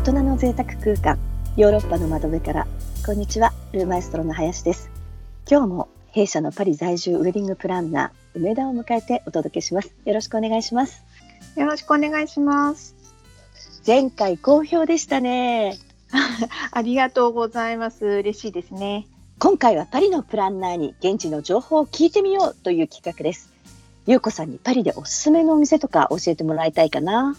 [0.00, 1.18] 大人の贅沢空間
[1.58, 2.66] ヨーロッパの窓辺から
[3.04, 4.88] こんにちはルーマエストロの林です。
[5.46, 9.92] 今日も弊社のパリ在住ウェディングプランナー梅田を迎えてお届けします。
[10.06, 11.04] よろしくお願いします。
[11.54, 12.94] よろしくお願いします。
[13.86, 15.76] 前回好評でしたね。
[16.72, 18.06] ありがとうございます。
[18.06, 19.06] 嬉しいですね。
[19.38, 23.50] 今回はパリのプランナーに現地の情報を聞いてみようという企画です。
[24.06, 27.36] ゆうこさんにパリでおすすめのお店とか教えてもらいたいかな？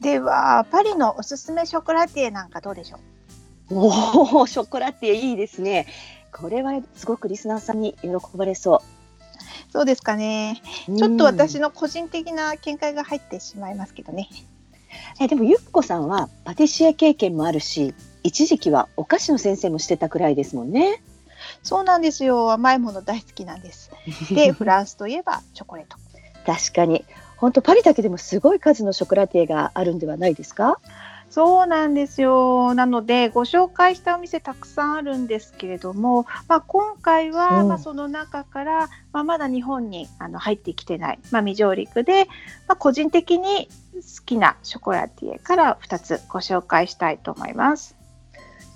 [0.00, 2.98] ではパリのおすすめショコラティエなんかどうでしょ
[3.70, 3.78] う？
[3.78, 5.86] おおショコラティエいいですね。
[6.32, 9.72] これはすごくリスナーさんに喜ばれそう。
[9.72, 10.62] そうですかね。
[10.86, 14.28] ちょっと私の個人的な見解が入ってしまいますけどね。
[15.20, 21.02] えでもゆっこさんはパティシエ経験もあるし一時期はお菓子の先生もしてたくらいですもんね。
[21.62, 22.52] そうなんですよ。
[22.52, 23.90] 甘いもの大好きなんです。
[24.30, 25.96] で フランスといえばチョコレート。
[26.46, 27.04] 確かに
[27.36, 30.80] 本当パリだけでもすごい数のショコラティエがあるんではないですか？
[31.28, 32.74] そうなんですよ。
[32.74, 42.26] なのでご紹介したお店たくさんあるんですけれども、まあ、今回は、まあ、その中から、まあ、まだ日本にあの入ってきてない、まあ、未上陸で、
[42.68, 47.96] まあ、個人的に好きなショコラティエから2つご紹介したいと思います。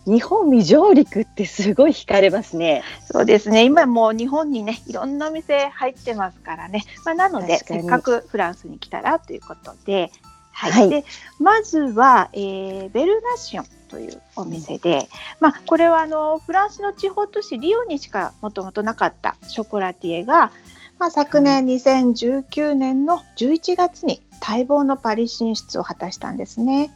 [0.06, 2.82] 日本未上陸ってすごい惹かれますね。
[3.10, 3.64] そうですね。
[3.64, 6.84] 今もう日本にね、いろんなお店入ってますからね。
[7.04, 10.10] まあ、なので、せっかくフランスに来たらということで、
[10.52, 10.72] はい。
[10.72, 11.04] はい、で、
[11.38, 15.08] まずは、えー、ベルナシオンというお店で、
[15.40, 20.52] まあ、これはあのフランスの地方都市リオにしかもともとなかったショコラティエが、
[20.98, 26.90] まあ、昨年2019年の11月に待望のパリ進出を果たしたんですね。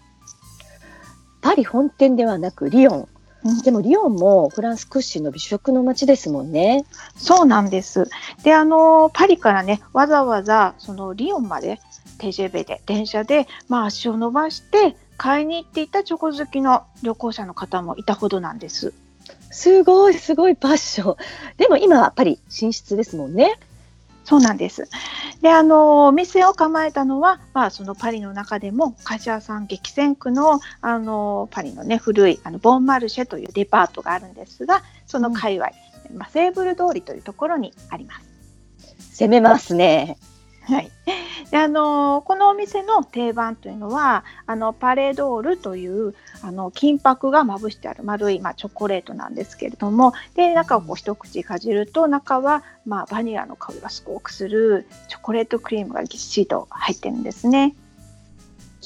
[1.45, 3.09] パリ本店ではなくリオン。
[3.63, 6.87] でもリオンもフランス屈指の美食の街ですもんね。
[7.17, 8.09] そうなんです。
[8.43, 11.81] で、あのパリからね、わざわざそのリオンまで
[12.19, 18.95] TGV で電車で、まあ、足を伸ばして買いに行っていたチョコ好きの旅行者の方もいたほどなんです。
[19.51, 21.17] すごいすごいパッション。
[21.59, 23.59] でも今はパリ進出ですもんね。
[24.25, 24.89] そうなんです。
[25.45, 35.73] で、あの、お店を構えたのは、まあ、そのパリの中でも、柏さん激戦区の、あの、パリのね、古い、あの、ボンマルシェというデパートがあるんですが、その界隈、
[36.11, 38.19] うん、まあ、セーブル通りというところにありま
[39.03, 39.23] す。
[39.23, 40.17] 攻めますね。
[40.67, 40.91] はい、
[41.51, 57.75] であのこのお店の定番というのはあのパレドールというあの金箔がまぶしてある丸い、まあ、チョコレートなんですけれどもで中をこう一口かじると中は、まあ、バニラの香りがすごくするチョコレートクリームがぎっしりと入ってるんですね。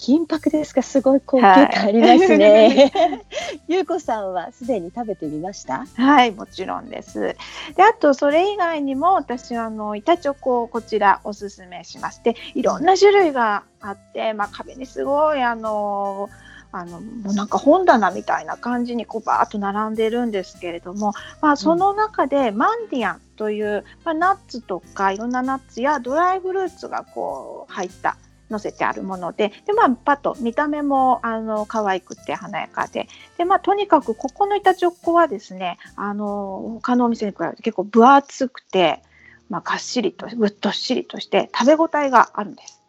[0.00, 0.82] 金箔ですか？
[0.82, 2.90] すごい高級感ありますね。
[2.94, 3.22] はい、
[3.68, 5.86] ゆうこさんはすでに食べてみました？
[5.96, 7.36] はいもちろんです。
[7.76, 16.30] であとそれ以外にも私はあの板チョコをこちらおすすめしましていろんな種類があって、まあ、壁にすごいあの
[16.70, 28.18] あのもうなんか本棚みたいな感じにこうバーッと並んでるんですけれども、まあ、その中でマンディアンという、まあ、ナッツとかいろんなナッツやドライフルーツがこう入った
[28.50, 39.02] 載せてあるものでで、まあ、パッと見た目もあの可愛くて華やかでで、まあ、とにかくここの板チョコはですねあの他のお店に比べて結構分厚くて、
[39.48, 42.82] まあ、がっしりとぐっとっしりとして食べ応えがあるんです。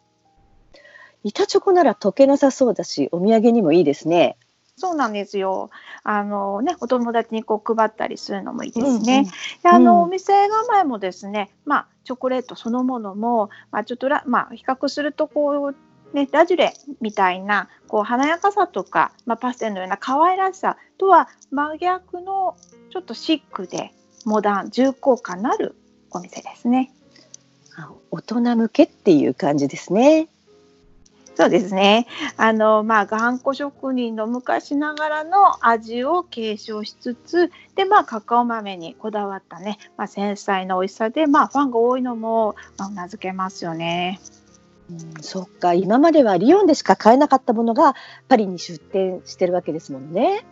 [1.22, 4.38] 板チョコなら溶けなさそうだしお土産にもいいですね。
[4.80, 5.70] そうなんですよ。
[6.02, 9.18] あのね、お友達にこう配ったりするのもいいですね。
[9.18, 9.30] うんうん、で、
[9.68, 22.56] あの、うん、お店構えもですね、まあチョコレートそのものも、まあちょっとらまあ比較するとこうねラジュレみたいなこう華やかさとか、まあパステルのような可愛らしさとは真逆の
[22.90, 23.92] ちょっとシックで
[24.24, 25.76] モダン重厚感のある
[26.10, 26.90] お店ですね。
[28.10, 30.28] 大人向けっていう感じですね。
[31.40, 32.06] そうですね。
[32.36, 44.20] あの、まあ、頑固職人の昔ながらの味を継承しつつ、で、まあ、カカオ豆にこだわったね、まあ、繊細な美味しさで、まあ、ファンが多いのも、まあ、名付けますよね。
[44.90, 47.94] うん、そっか、今まではリヨンでしか買えなかったものが
[48.28, 50.44] パリに出店してるわけですもんね。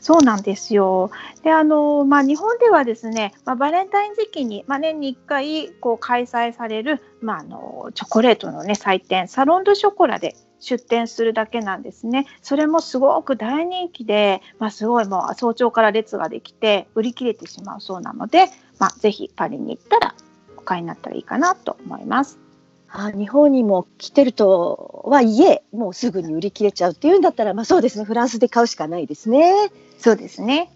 [0.00, 1.10] そうなんですよ。
[1.42, 12.26] で、あの、まあ、日本ではですね、まあ、バレンタイン時期に、まあ、年に1回、こう、開催される、まあ、あの、チョコレートのね、祭典、サロンドショコラで出店するだけなんですね。
[12.42, 18.46] それもすごく大人気で、まあ、すごいもう早朝から列ができて、売り切れてしまうそうなので、
[18.78, 20.14] まあ、ぜひパリに行ったら、
[20.56, 22.49] お買いになったらいいかなと思います。
[22.92, 28.04] あ日本にも来てるとはいえもうすぐに売り切れちゃうっていうんだったら、まあ、そうですね。
[28.04, 29.70] フランスで買うしかないですね。
[29.98, 30.72] そうですね。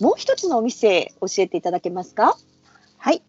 [0.00, 2.36] もう一つのお店教えていただけますか？
[2.96, 3.22] はい。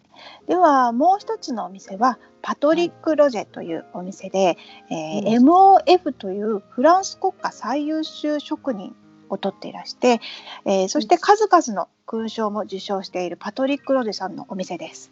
[0.48, 4.58] ではもう一つのお店はパトリック・ロジェというお店で、
[4.90, 8.96] えー、MOF というフランス国家最優秀職人
[9.30, 10.22] を取っていらして、
[10.66, 15.12] えー、そして数々の勲章も受賞しているパトリック・ロジェさんのお店です。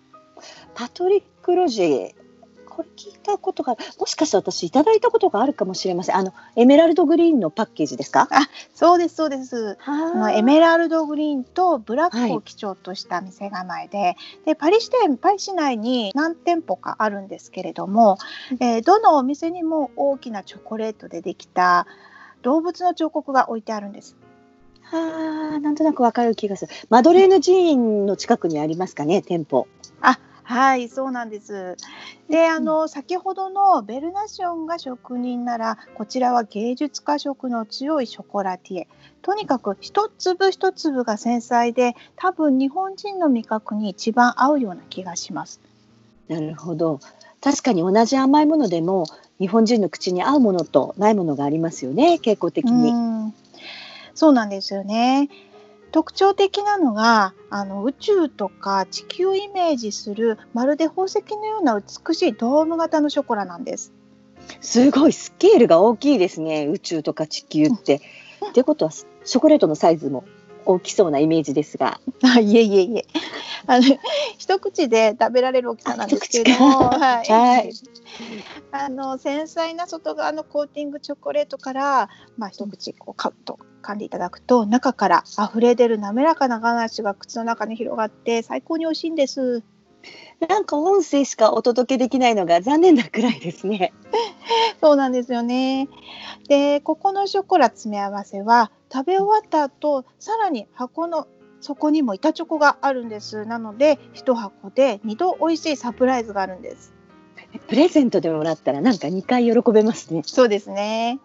[0.76, 2.12] パトリック・ロジェ
[2.84, 8.28] これ聞いたことがもしかして私いただいたことがあるかもしれませんあのエメラルドグリーンのパッケージですか？
[8.32, 9.78] あそうですそうです
[10.34, 18.18] エメラルドグリーンとブラックを基調とした店構えではい、でパリ支店パリ市内に何店舗かあるんですけれども、
[18.60, 21.86] えー、どのお店にも大きなチョコレートでできた
[22.42, 24.16] 動物の彫刻が置いてあるんです。
[24.84, 26.74] はあ、なんとなくわかる気がする。
[26.90, 29.68] マドレーヌ寺院の近くにありますかね、店舗。
[30.02, 30.20] あ、
[30.52, 31.78] はい、そうなんです。
[32.30, 38.88] で、あの、先ほどのベルナションが職人なら、こちらは芸術家色の強いショコラティエ。
[39.22, 45.62] とにかく一粒一粒が繊細で、多分日本人の味覚に一番合うような気がします。
[46.28, 47.00] なるほど。
[47.40, 49.06] 確かに同じ甘いものでも、
[49.40, 52.92] 日本人の口に合うものとないものがありますよね、傾向的に。
[52.92, 53.34] う
[54.14, 55.30] そうなんですよね。
[55.92, 63.94] 特徴的なのがあの宇宙とか地球をイメージするまるで宝石のような美しいドーム型のショコラなんです。
[64.60, 68.02] すごいスケールが大きいですね宇宙とか地球って。
[68.42, 70.24] うん、ってことはショコレートのサイズも
[70.66, 72.00] 大きそうなイメージですが。
[72.24, 73.06] あいえいえいえ。
[73.68, 73.86] あの
[74.38, 77.74] 一口で食べられる大きさなんですけれども、はい、はい、
[78.72, 89.64] あの繊細な外側のコーティングチョコレートから、まあ一口こうカッと噛んでいただくと中から溢れ出る滑らかなガナッシュが口の中に広がって最高に美味しいんです。
[90.48, 93.94] なんか音声しかお届けできないのが残念なくらいですね。
[94.82, 95.88] そうなんですよね。
[96.48, 101.28] で、ここのショコラ詰め合わせは食べ終わった後、さらに箱の
[101.62, 103.46] 底にも板チョコがあるんです。
[103.46, 106.94] なので、1箱で2度美味しいサプライズがあるんです。
[107.68, 110.24] プレゼントでもらったらなんか2回喜べますね。
[110.26, 111.20] そうですね。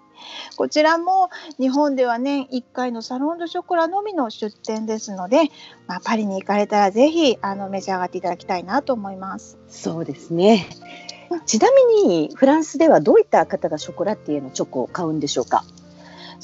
[0.57, 1.29] こちらも
[1.59, 5.51] 日本では年1回のサロンドショコラのみの出店ですので、
[5.87, 9.59] まあ、パリに行かれたらぜひあの召し上がっていただきたいなと思います。
[9.69, 10.67] そうですね。
[11.45, 15.65] ちなみにフランスではどういった方がショコラティエのチョコを買うんでしょうか？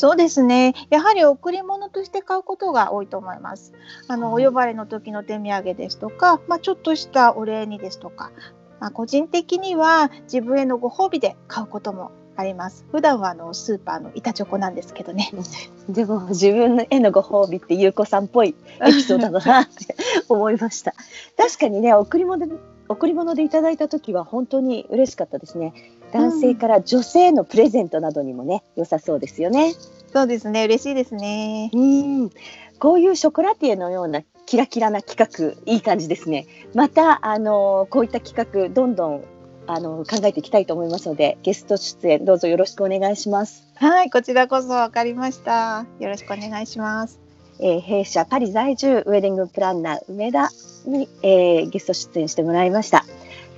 [0.03, 0.75] そうですね。
[0.91, 3.73] やはり贈り物として買うことが多いと思います。
[4.09, 8.33] あの、お呼ばれの時の手土産ですとか、まあ、ちょっとしたお礼にですとか、
[8.81, 12.85] まあ、個人的には自分へのご褒美で買うこともあります。
[12.91, 15.31] 普段はあのスーパーの板チョコなんですけどね。
[15.89, 19.95] でも自分へのご褒美ってゆうこさんっぽいエピソードだなって
[20.29, 20.95] 思いました。
[21.39, 22.57] 確かにね贈り物で
[22.89, 25.73] 贈り物でいただいた時は本当に嬉しかったですね。
[26.13, 29.75] 男性から女性のプレゼントなどにもね、良さそうですよね。
[30.13, 31.71] そうですね、嬉しいですね。
[31.73, 32.31] うん、
[32.79, 36.47] こういうショコラティエのようなキラキラな企画、いい感じですね。
[36.75, 39.25] またあのこういった企画どんどん
[39.67, 43.67] あの考えていきたいと思いますのでゲスト出演どうぞよろしくお願いします。
[43.77, 45.87] はいこちらこそわかりました。
[45.99, 47.21] よろしくお願いします、
[47.59, 50.51] えー、弊社パリ在住ウェディングプランナー梅田
[50.87, 53.05] に、えー、ゲスト出演してもらいました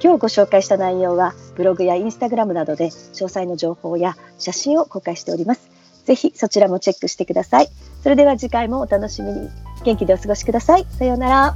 [0.03, 5.71] 今日ご紹介した内容はブログやインスタグラムなどで詳細の情報や写真を公開しております。
[6.05, 7.69] ぜひそちらもチェックしてください。
[8.03, 9.49] それでは次回もお楽しみに。
[9.85, 10.87] 元気でお過ごしください。
[10.99, 11.55] さようなら。